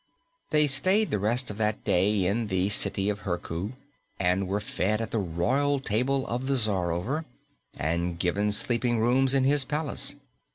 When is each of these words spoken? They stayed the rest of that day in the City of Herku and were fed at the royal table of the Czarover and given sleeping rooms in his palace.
They 0.49 0.65
stayed 0.65 1.11
the 1.11 1.19
rest 1.19 1.51
of 1.51 1.59
that 1.59 1.83
day 1.83 2.25
in 2.25 2.47
the 2.47 2.69
City 2.69 3.07
of 3.07 3.19
Herku 3.19 3.73
and 4.19 4.47
were 4.47 4.59
fed 4.59 4.99
at 4.99 5.11
the 5.11 5.19
royal 5.19 5.79
table 5.79 6.25
of 6.25 6.47
the 6.47 6.55
Czarover 6.55 7.23
and 7.77 8.17
given 8.17 8.51
sleeping 8.51 8.97
rooms 8.97 9.35
in 9.35 9.43
his 9.43 9.63
palace. 9.63 10.15